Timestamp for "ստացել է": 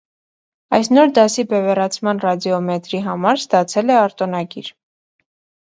3.43-4.01